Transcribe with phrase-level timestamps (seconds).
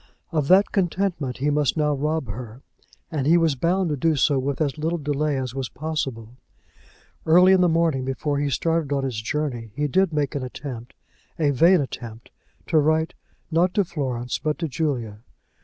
[0.31, 2.63] Of that contentment he must now rob her,
[3.11, 6.37] and he was bound to do so with as little delay as was possible.
[7.23, 10.95] Early in the morning before he started on his journey he did make an attempt,
[11.37, 12.31] a vain attempt,
[12.65, 13.13] to write,
[13.51, 15.19] not to Florence but to Julia.